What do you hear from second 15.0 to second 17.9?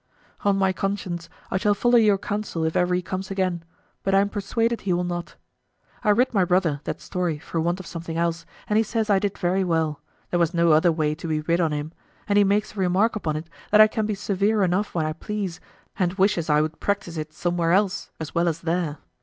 I please, and wishes I would practise it somewhere